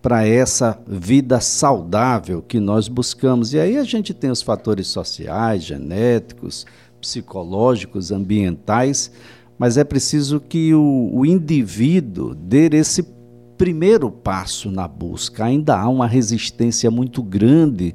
para 0.00 0.24
essa 0.24 0.80
vida 0.86 1.40
saudável 1.40 2.40
que 2.40 2.60
nós 2.60 2.86
buscamos. 2.86 3.52
E 3.52 3.58
aí 3.58 3.76
a 3.76 3.84
gente 3.84 4.14
tem 4.14 4.30
os 4.30 4.42
fatores 4.42 4.86
sociais, 4.86 5.64
genéticos, 5.64 6.64
psicológicos, 7.00 8.12
ambientais 8.12 9.10
mas 9.58 9.76
é 9.76 9.84
preciso 9.84 10.40
que 10.40 10.74
o, 10.74 11.10
o 11.12 11.26
indivíduo 11.26 12.34
dê 12.34 12.68
esse 12.72 13.06
primeiro 13.56 14.10
passo 14.10 14.70
na 14.70 14.88
busca. 14.88 15.44
Ainda 15.44 15.78
há 15.78 15.88
uma 15.88 16.06
resistência 16.06 16.90
muito 16.90 17.22
grande 17.22 17.94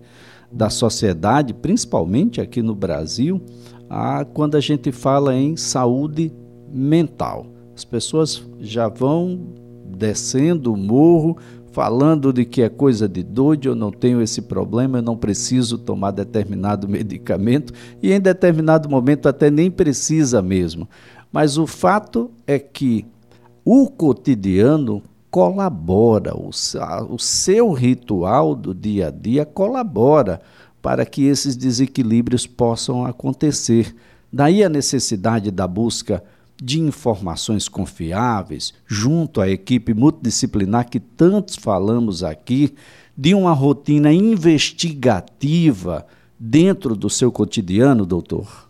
da 0.52 0.70
sociedade, 0.70 1.54
principalmente 1.54 2.40
aqui 2.40 2.62
no 2.62 2.74
Brasil, 2.74 3.42
a, 3.90 4.26
quando 4.26 4.56
a 4.56 4.62
gente 4.62 4.92
fala 4.92 5.36
em 5.36 5.58
saúde 5.58 6.32
mental. 6.72 7.48
As 7.76 7.84
pessoas 7.84 8.44
já 8.60 8.88
vão 8.88 9.40
descendo 9.86 10.74
o 10.74 10.78
morro 10.78 11.38
falando 11.72 12.34
de 12.34 12.44
que 12.44 12.64
é 12.64 12.70
coisa 12.70 13.08
de 13.08 13.22
doido, 13.22 13.68
eu 13.68 13.76
não 13.76 13.92
tenho 13.92 14.20
esse 14.20 14.42
problema, 14.42 14.98
eu 14.98 15.02
não 15.04 15.16
preciso 15.16 15.78
tomar 15.78 16.10
determinado 16.10 16.88
medicamento 16.90 17.72
e 18.02 18.12
em 18.12 18.20
determinado 18.20 18.90
momento 18.90 19.30
até 19.30 19.52
nem 19.52 19.70
precisa 19.70 20.42
mesmo. 20.42 20.90
Mas 21.32 21.58
o 21.58 21.68
fato 21.68 22.32
é 22.46 22.58
que 22.58 23.06
o 23.64 23.90
cotidiano 23.90 25.04
colabora, 25.30 26.34
o, 26.36 26.52
seu 27.20 27.72
ritual 27.72 28.56
do 28.56 28.74
dia 28.74 29.08
a 29.08 29.12
dia 29.12 29.46
colabora 29.46 30.42
para 30.82 31.06
que 31.06 31.26
esses 31.26 31.56
desequilíbrios 31.56 32.48
possam 32.48 33.06
acontecer. 33.06 33.96
Daí 34.32 34.64
a 34.64 34.70
necessidade 34.70 35.52
da 35.52 35.68
busca 35.68 36.24
de 36.62 36.80
informações 36.80 37.70
confiáveis, 37.70 38.74
junto 38.88 39.42
à 39.42 39.50
equipe 39.50 39.94
multidisciplinar 39.94 40.90
que 40.90 41.00
tantos 41.00 41.56
falamos 41.56 42.24
aqui, 42.24 42.74
de 43.16 43.36
uma 43.36 43.54
rotina 43.54 44.12
investigativa 44.12 46.06
dentro 46.40 46.96
do 46.96 47.10
seu 47.10 47.32
cotidiano, 47.32 48.06
doutor? 48.06 48.67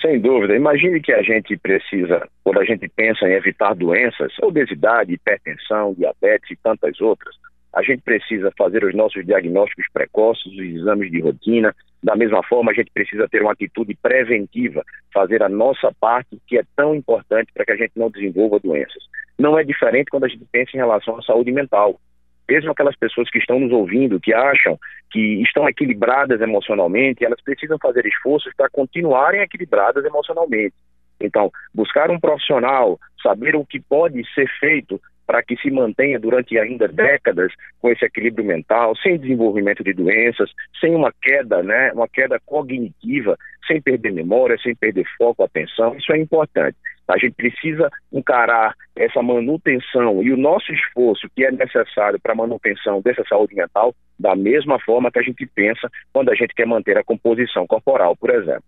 Sem 0.00 0.20
dúvida. 0.20 0.54
Imagine 0.54 1.00
que 1.00 1.12
a 1.12 1.22
gente 1.22 1.56
precisa, 1.56 2.28
quando 2.44 2.60
a 2.60 2.64
gente 2.64 2.88
pensa 2.88 3.28
em 3.28 3.32
evitar 3.32 3.74
doenças, 3.74 4.32
obesidade, 4.40 5.12
hipertensão, 5.12 5.94
diabetes 5.94 6.50
e 6.52 6.56
tantas 6.56 7.00
outras, 7.00 7.34
a 7.74 7.82
gente 7.82 8.02
precisa 8.02 8.52
fazer 8.56 8.84
os 8.84 8.94
nossos 8.94 9.24
diagnósticos 9.26 9.86
precoces, 9.92 10.46
os 10.46 10.58
exames 10.58 11.10
de 11.10 11.20
rotina. 11.20 11.74
Da 12.02 12.14
mesma 12.14 12.42
forma, 12.44 12.70
a 12.70 12.74
gente 12.74 12.90
precisa 12.92 13.28
ter 13.28 13.42
uma 13.42 13.52
atitude 13.52 13.96
preventiva, 14.00 14.84
fazer 15.12 15.42
a 15.42 15.48
nossa 15.48 15.92
parte, 16.00 16.38
que 16.46 16.58
é 16.58 16.62
tão 16.76 16.94
importante 16.94 17.52
para 17.52 17.64
que 17.64 17.72
a 17.72 17.76
gente 17.76 17.92
não 17.96 18.08
desenvolva 18.08 18.60
doenças. 18.60 19.02
Não 19.38 19.58
é 19.58 19.64
diferente 19.64 20.10
quando 20.10 20.24
a 20.24 20.28
gente 20.28 20.44
pensa 20.50 20.70
em 20.74 20.78
relação 20.78 21.18
à 21.18 21.22
saúde 21.22 21.52
mental. 21.52 22.00
Mesmo 22.48 22.70
aquelas 22.70 22.96
pessoas 22.96 23.30
que 23.30 23.38
estão 23.38 23.60
nos 23.60 23.72
ouvindo, 23.72 24.20
que 24.20 24.32
acham 24.32 24.78
que 25.10 25.42
estão 25.42 25.68
equilibradas 25.68 26.40
emocionalmente, 26.40 27.24
elas 27.24 27.40
precisam 27.42 27.78
fazer 27.80 28.06
esforços 28.06 28.52
para 28.56 28.68
continuarem 28.70 29.40
equilibradas 29.40 30.04
emocionalmente. 30.04 30.74
Então, 31.20 31.50
buscar 31.74 32.10
um 32.10 32.20
profissional, 32.20 32.98
saber 33.22 33.56
o 33.56 33.66
que 33.66 33.80
pode 33.80 34.22
ser 34.34 34.48
feito 34.60 35.00
para 35.28 35.42
que 35.42 35.56
se 35.58 35.70
mantenha 35.70 36.18
durante 36.18 36.58
ainda 36.58 36.88
décadas 36.88 37.52
com 37.80 37.90
esse 37.90 38.02
equilíbrio 38.02 38.46
mental, 38.46 38.96
sem 38.96 39.18
desenvolvimento 39.18 39.84
de 39.84 39.92
doenças, 39.92 40.50
sem 40.80 40.94
uma 40.94 41.12
queda, 41.20 41.62
né, 41.62 41.92
uma 41.92 42.08
queda 42.08 42.40
cognitiva, 42.46 43.36
sem 43.66 43.78
perder 43.78 44.10
memória, 44.10 44.56
sem 44.62 44.74
perder 44.74 45.04
foco, 45.18 45.44
atenção, 45.44 45.94
isso 45.96 46.10
é 46.14 46.18
importante. 46.18 46.78
A 47.08 47.16
gente 47.16 47.34
precisa 47.34 47.88
encarar 48.12 48.74
essa 48.94 49.22
manutenção 49.22 50.22
e 50.22 50.30
o 50.30 50.36
nosso 50.36 50.70
esforço 50.72 51.26
que 51.34 51.44
é 51.44 51.50
necessário 51.50 52.20
para 52.20 52.32
a 52.32 52.36
manutenção 52.36 53.00
dessa 53.00 53.24
saúde 53.28 53.54
mental 53.54 53.94
da 54.18 54.36
mesma 54.36 54.78
forma 54.80 55.10
que 55.10 55.18
a 55.18 55.22
gente 55.22 55.46
pensa 55.46 55.88
quando 56.12 56.30
a 56.30 56.34
gente 56.34 56.54
quer 56.54 56.66
manter 56.66 56.98
a 56.98 57.04
composição 57.04 57.66
corporal, 57.66 58.16
por 58.16 58.30
exemplo. 58.30 58.64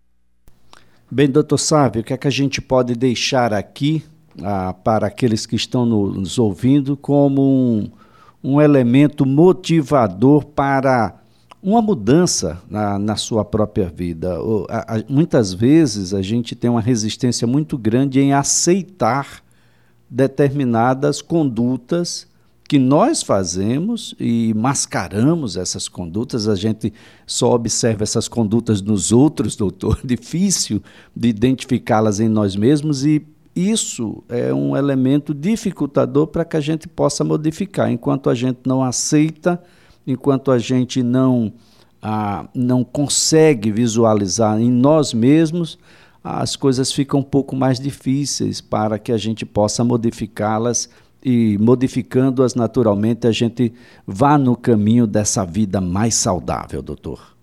Bem, 1.11 1.29
doutor 1.29 1.57
Sávio, 1.57 2.01
o 2.01 2.03
que 2.03 2.13
é 2.13 2.17
que 2.17 2.27
a 2.27 2.31
gente 2.31 2.61
pode 2.61 2.95
deixar 2.95 3.53
aqui 3.53 4.01
ah, 4.43 4.73
para 4.73 5.07
aqueles 5.07 5.45
que 5.45 5.55
estão 5.55 5.85
nos 5.85 6.39
ouvindo 6.39 6.95
como 6.95 7.41
um, 7.41 7.91
um 8.41 8.61
elemento 8.61 9.25
motivador 9.25 10.45
para 10.45 11.20
uma 11.61 11.81
mudança 11.81 12.61
na, 12.69 12.97
na 12.97 13.15
sua 13.15 13.45
própria 13.45 13.87
vida. 13.87 14.35
A, 14.69 14.95
a, 14.95 15.03
muitas 15.07 15.53
vezes 15.53 16.13
a 16.13 16.21
gente 16.21 16.55
tem 16.55 16.69
uma 16.69 16.81
resistência 16.81 17.45
muito 17.45 17.77
grande 17.77 18.19
em 18.19 18.33
aceitar 18.33 19.43
determinadas 20.09 21.21
condutas 21.21 22.27
que 22.67 22.79
nós 22.79 23.21
fazemos 23.21 24.15
e 24.17 24.53
mascaramos 24.53 25.57
essas 25.57 25.89
condutas, 25.89 26.47
a 26.47 26.55
gente 26.55 26.93
só 27.27 27.53
observa 27.53 28.03
essas 28.03 28.29
condutas 28.29 28.81
nos 28.81 29.11
outros, 29.11 29.57
doutor, 29.57 29.99
difícil 30.05 30.81
de 31.13 31.27
identificá-las 31.27 32.21
em 32.21 32.29
nós 32.29 32.55
mesmos 32.55 33.05
e 33.05 33.25
isso 33.53 34.23
é 34.29 34.53
um 34.53 34.77
elemento 34.77 35.33
dificultador 35.33 36.27
para 36.27 36.45
que 36.45 36.55
a 36.55 36.61
gente 36.61 36.87
possa 36.87 37.25
modificar. 37.25 37.91
Enquanto 37.91 38.29
a 38.29 38.35
gente 38.35 38.59
não 38.65 38.81
aceita, 38.81 39.61
enquanto 40.05 40.51
a 40.51 40.57
gente 40.57 41.03
não, 41.03 41.53
ah, 42.01 42.47
não 42.55 42.83
consegue 42.83 43.71
visualizar 43.71 44.59
em 44.59 44.71
nós 44.71 45.13
mesmos, 45.13 45.79
as 46.23 46.55
coisas 46.55 46.91
ficam 46.91 47.19
um 47.19 47.23
pouco 47.23 47.55
mais 47.55 47.79
difíceis 47.79 48.61
para 48.61 48.99
que 48.99 49.11
a 49.11 49.17
gente 49.17 49.45
possa 49.45 49.83
modificá-las 49.83 50.89
e 51.23 51.57
modificando-as 51.59 52.55
naturalmente, 52.55 53.27
a 53.27 53.31
gente 53.31 53.73
vá 54.05 54.37
no 54.37 54.55
caminho 54.55 55.05
dessa 55.05 55.45
vida 55.45 55.79
mais 55.79 56.15
saudável, 56.15 56.81
doutor. 56.81 57.35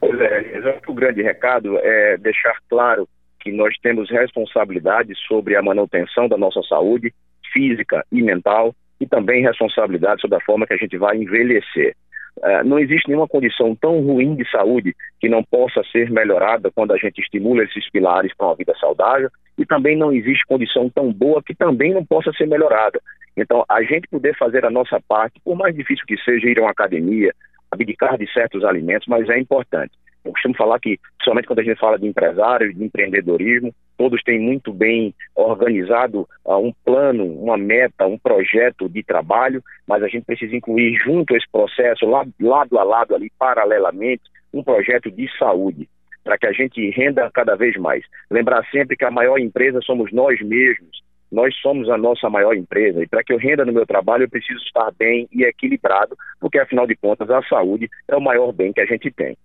Pois 0.00 0.20
é, 0.20 0.80
o 0.86 0.94
grande 0.94 1.22
recado 1.22 1.78
é 1.78 2.16
deixar 2.18 2.56
claro 2.68 3.08
que 3.40 3.52
nós 3.52 3.74
temos 3.82 4.10
responsabilidade 4.10 5.14
sobre 5.26 5.56
a 5.56 5.62
manutenção 5.62 6.28
da 6.28 6.36
nossa 6.36 6.60
saúde 6.62 7.12
física 7.52 8.04
e 8.10 8.22
mental 8.22 8.74
e 9.02 9.06
também 9.06 9.42
responsabilidade 9.42 10.20
sobre 10.20 10.36
a 10.36 10.40
forma 10.40 10.64
que 10.64 10.74
a 10.74 10.76
gente 10.76 10.96
vai 10.96 11.16
envelhecer. 11.16 11.96
Uh, 12.38 12.64
não 12.64 12.78
existe 12.78 13.08
nenhuma 13.08 13.26
condição 13.26 13.74
tão 13.74 14.00
ruim 14.00 14.36
de 14.36 14.48
saúde 14.48 14.94
que 15.20 15.28
não 15.28 15.42
possa 15.42 15.82
ser 15.90 16.08
melhorada 16.08 16.70
quando 16.72 16.92
a 16.92 16.96
gente 16.96 17.20
estimula 17.20 17.64
esses 17.64 17.90
pilares 17.90 18.32
para 18.36 18.46
uma 18.46 18.56
vida 18.56 18.72
saudável 18.78 19.28
e 19.58 19.66
também 19.66 19.96
não 19.96 20.12
existe 20.12 20.46
condição 20.46 20.88
tão 20.88 21.12
boa 21.12 21.42
que 21.42 21.54
também 21.54 21.92
não 21.92 22.06
possa 22.06 22.32
ser 22.32 22.46
melhorada. 22.46 23.00
Então, 23.36 23.64
a 23.68 23.82
gente 23.82 24.08
poder 24.08 24.36
fazer 24.38 24.64
a 24.64 24.70
nossa 24.70 25.00
parte, 25.08 25.40
por 25.44 25.56
mais 25.56 25.74
difícil 25.74 26.04
que 26.06 26.16
seja 26.18 26.48
ir 26.48 26.58
a 26.58 26.62
uma 26.62 26.70
academia, 26.70 27.34
abdicar 27.70 28.16
de 28.16 28.30
certos 28.32 28.64
alimentos, 28.64 29.08
mas 29.08 29.28
é 29.28 29.38
importante. 29.38 29.92
Eu 30.24 30.32
costumo 30.32 30.54
falar 30.54 30.78
que, 30.78 30.98
somente 31.24 31.46
quando 31.46 31.58
a 31.58 31.64
gente 31.64 31.80
fala 31.80 31.98
de 31.98 32.06
empresário, 32.06 32.72
de 32.72 32.84
empreendedorismo, 32.84 33.74
todos 34.02 34.20
têm 34.24 34.40
muito 34.40 34.72
bem 34.72 35.14
organizado 35.32 36.28
uh, 36.44 36.56
um 36.56 36.72
plano, 36.84 37.24
uma 37.24 37.56
meta, 37.56 38.04
um 38.04 38.18
projeto 38.18 38.88
de 38.88 39.00
trabalho, 39.00 39.62
mas 39.86 40.02
a 40.02 40.08
gente 40.08 40.24
precisa 40.24 40.56
incluir 40.56 40.96
junto 41.04 41.32
a 41.32 41.36
esse 41.36 41.46
processo, 41.52 42.04
lado, 42.04 42.32
lado 42.40 42.80
a 42.80 42.82
lado 42.82 43.14
ali, 43.14 43.30
paralelamente, 43.38 44.24
um 44.52 44.60
projeto 44.60 45.08
de 45.08 45.30
saúde, 45.38 45.88
para 46.24 46.36
que 46.36 46.48
a 46.48 46.52
gente 46.52 46.90
renda 46.90 47.30
cada 47.32 47.54
vez 47.54 47.76
mais. 47.76 48.04
Lembrar 48.28 48.68
sempre 48.72 48.96
que 48.96 49.04
a 49.04 49.10
maior 49.10 49.38
empresa 49.38 49.78
somos 49.82 50.12
nós 50.12 50.40
mesmos, 50.40 51.00
nós 51.30 51.54
somos 51.60 51.88
a 51.88 51.96
nossa 51.96 52.28
maior 52.28 52.56
empresa 52.56 53.04
e 53.04 53.06
para 53.06 53.22
que 53.22 53.32
eu 53.32 53.38
renda 53.38 53.64
no 53.64 53.72
meu 53.72 53.86
trabalho 53.86 54.24
eu 54.24 54.28
preciso 54.30 54.58
estar 54.64 54.90
bem 54.98 55.28
e 55.30 55.44
equilibrado, 55.44 56.16
porque 56.40 56.58
afinal 56.58 56.88
de 56.88 56.96
contas 56.96 57.30
a 57.30 57.40
saúde 57.44 57.88
é 58.08 58.16
o 58.16 58.20
maior 58.20 58.50
bem 58.50 58.72
que 58.72 58.80
a 58.80 58.84
gente 58.84 59.12
tem. 59.12 59.36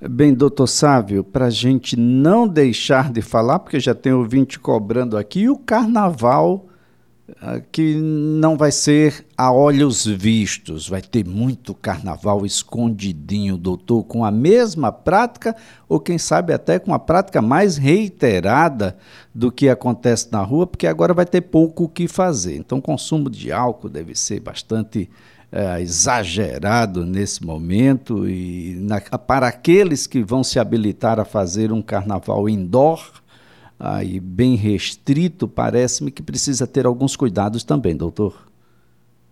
Bem, 0.00 0.34
doutor 0.34 0.66
Sávio, 0.66 1.24
para 1.24 1.46
a 1.46 1.50
gente 1.50 1.98
não 1.98 2.46
deixar 2.46 3.10
de 3.10 3.22
falar, 3.22 3.58
porque 3.58 3.80
já 3.80 3.94
tem 3.94 4.12
ouvinte 4.12 4.58
cobrando 4.58 5.16
aqui, 5.16 5.48
o 5.48 5.56
carnaval 5.56 6.66
ah, 7.40 7.58
que 7.72 7.94
não 7.94 8.54
vai 8.54 8.70
ser 8.70 9.24
a 9.36 9.50
olhos 9.50 10.04
vistos, 10.04 10.86
vai 10.86 11.00
ter 11.00 11.26
muito 11.26 11.74
carnaval 11.74 12.44
escondidinho, 12.44 13.56
doutor, 13.56 14.04
com 14.04 14.26
a 14.26 14.30
mesma 14.30 14.92
prática, 14.92 15.56
ou 15.88 15.98
quem 15.98 16.18
sabe 16.18 16.52
até 16.52 16.78
com 16.78 16.92
a 16.92 16.98
prática 16.98 17.40
mais 17.40 17.78
reiterada 17.78 18.94
do 19.34 19.50
que 19.50 19.70
acontece 19.70 20.28
na 20.30 20.42
rua, 20.42 20.66
porque 20.66 20.86
agora 20.86 21.14
vai 21.14 21.24
ter 21.24 21.40
pouco 21.40 21.84
o 21.84 21.88
que 21.88 22.06
fazer. 22.06 22.56
Então, 22.56 22.76
o 22.76 22.82
consumo 22.82 23.30
de 23.30 23.50
álcool 23.50 23.88
deve 23.88 24.14
ser 24.14 24.40
bastante 24.40 25.08
é, 25.54 25.80
exagerado 25.80 27.06
nesse 27.06 27.46
momento 27.46 28.28
e 28.28 28.74
na, 28.80 29.00
para 29.00 29.46
aqueles 29.46 30.04
que 30.04 30.20
vão 30.20 30.42
se 30.42 30.58
habilitar 30.58 31.20
a 31.20 31.24
fazer 31.24 31.70
um 31.70 31.80
carnaval 31.80 32.48
indoor 32.48 33.22
aí 33.78 34.18
bem 34.18 34.56
restrito, 34.56 35.46
parece-me 35.46 36.10
que 36.10 36.22
precisa 36.22 36.66
ter 36.66 36.86
alguns 36.86 37.14
cuidados 37.14 37.62
também, 37.62 37.96
doutor. 37.96 38.34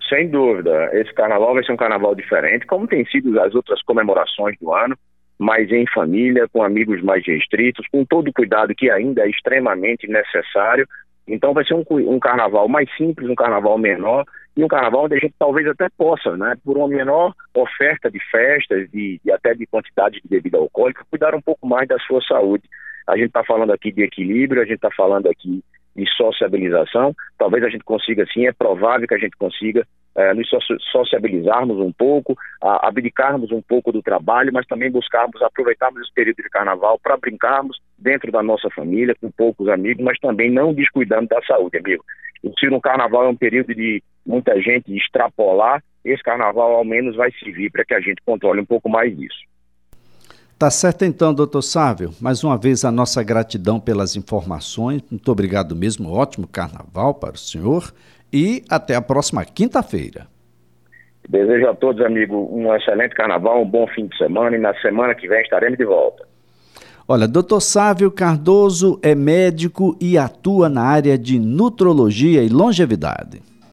Sem 0.08 0.28
dúvida, 0.28 0.90
esse 0.92 1.12
carnaval 1.14 1.54
vai 1.54 1.64
ser 1.64 1.72
um 1.72 1.76
carnaval 1.76 2.14
diferente, 2.14 2.66
como 2.66 2.86
tem 2.86 3.04
sido 3.06 3.40
as 3.40 3.54
outras 3.54 3.82
comemorações 3.82 4.56
do 4.60 4.72
ano, 4.72 4.96
mas 5.38 5.70
em 5.72 5.86
família, 5.92 6.46
com 6.52 6.62
amigos 6.62 7.02
mais 7.02 7.26
restritos, 7.26 7.86
com 7.90 8.04
todo 8.04 8.28
o 8.28 8.32
cuidado 8.32 8.74
que 8.76 8.90
ainda 8.90 9.22
é 9.22 9.30
extremamente 9.30 10.06
necessário. 10.06 10.86
Então 11.26 11.54
vai 11.54 11.64
ser 11.64 11.74
um, 11.74 11.84
um 11.90 12.20
carnaval 12.20 12.68
mais 12.68 12.88
simples, 12.96 13.28
um 13.28 13.34
carnaval 13.34 13.78
menor, 13.78 14.24
e 14.56 14.62
um 14.62 14.68
carnaval 14.68 15.04
onde 15.04 15.16
a 15.16 15.18
gente 15.18 15.34
talvez 15.38 15.66
até 15.66 15.88
possa, 15.96 16.36
né, 16.36 16.54
por 16.64 16.76
uma 16.76 16.88
menor 16.88 17.32
oferta 17.54 18.10
de 18.10 18.18
festas 18.30 18.88
e, 18.92 19.20
e 19.24 19.32
até 19.32 19.54
de 19.54 19.66
quantidade 19.66 20.20
de 20.20 20.28
bebida 20.28 20.58
alcoólica, 20.58 21.06
cuidar 21.10 21.34
um 21.34 21.40
pouco 21.40 21.66
mais 21.66 21.88
da 21.88 21.98
sua 22.00 22.20
saúde. 22.22 22.64
A 23.06 23.16
gente 23.16 23.28
está 23.28 23.42
falando 23.42 23.72
aqui 23.72 23.90
de 23.90 24.02
equilíbrio, 24.02 24.62
a 24.62 24.64
gente 24.64 24.76
está 24.76 24.90
falando 24.90 25.26
aqui 25.26 25.62
de 25.96 26.08
sociabilização. 26.16 27.14
Talvez 27.38 27.64
a 27.64 27.68
gente 27.68 27.84
consiga, 27.84 28.24
sim, 28.32 28.46
é 28.46 28.52
provável 28.52 29.08
que 29.08 29.14
a 29.14 29.18
gente 29.18 29.36
consiga 29.36 29.86
é, 30.14 30.34
nos 30.34 30.48
sociabilizarmos 30.90 31.78
um 31.78 31.92
pouco, 31.92 32.36
a, 32.62 32.88
abdicarmos 32.88 33.50
um 33.50 33.62
pouco 33.62 33.92
do 33.92 34.02
trabalho, 34.02 34.52
mas 34.52 34.66
também 34.66 34.90
buscarmos, 34.90 35.40
aproveitarmos 35.42 36.02
esse 36.02 36.12
período 36.12 36.36
de 36.36 36.50
carnaval 36.50 36.98
para 36.98 37.16
brincarmos 37.16 37.80
dentro 37.98 38.30
da 38.30 38.42
nossa 38.42 38.68
família, 38.70 39.16
com 39.20 39.30
poucos 39.30 39.68
amigos, 39.68 40.04
mas 40.04 40.18
também 40.18 40.50
não 40.50 40.74
descuidando 40.74 41.28
da 41.28 41.40
saúde, 41.42 41.78
amigo. 41.78 42.04
Se 42.58 42.68
no 42.68 42.80
carnaval 42.80 43.24
é 43.24 43.28
um 43.28 43.36
período 43.36 43.74
de 43.74 44.02
muita 44.26 44.60
gente 44.60 44.94
extrapolar, 44.94 45.82
esse 46.04 46.22
carnaval 46.22 46.74
ao 46.74 46.84
menos 46.84 47.16
vai 47.16 47.30
servir 47.32 47.70
para 47.70 47.84
que 47.84 47.94
a 47.94 48.00
gente 48.00 48.20
controle 48.24 48.60
um 48.60 48.66
pouco 48.66 48.88
mais 48.88 49.16
disso. 49.16 49.38
Tá 50.58 50.70
certo 50.70 51.04
então, 51.04 51.34
doutor 51.34 51.62
Sávio. 51.62 52.10
Mais 52.20 52.44
uma 52.44 52.56
vez 52.56 52.84
a 52.84 52.92
nossa 52.92 53.22
gratidão 53.22 53.80
pelas 53.80 54.14
informações. 54.14 55.02
Muito 55.10 55.30
obrigado 55.30 55.74
mesmo. 55.74 56.12
Ótimo 56.12 56.46
carnaval 56.46 57.14
para 57.14 57.34
o 57.34 57.38
senhor 57.38 57.92
e 58.32 58.62
até 58.68 58.94
a 58.94 59.02
próxima 59.02 59.44
quinta-feira. 59.44 60.26
Desejo 61.28 61.68
a 61.68 61.74
todos, 61.74 62.04
amigo, 62.04 62.48
um 62.52 62.74
excelente 62.74 63.14
carnaval, 63.14 63.62
um 63.62 63.68
bom 63.68 63.86
fim 63.88 64.06
de 64.06 64.16
semana 64.16 64.56
e 64.56 64.58
na 64.58 64.74
semana 64.80 65.14
que 65.14 65.28
vem 65.28 65.42
estaremos 65.42 65.78
de 65.78 65.84
volta. 65.84 66.26
Olha, 67.06 67.28
doutor 67.28 67.60
Sávio 67.60 68.10
Cardoso 68.10 68.98
é 69.02 69.14
médico 69.14 69.96
e 70.00 70.16
atua 70.16 70.68
na 70.68 70.82
área 70.82 71.18
de 71.18 71.38
nutrologia 71.38 72.42
e 72.42 72.48
longevidade. 72.48 73.42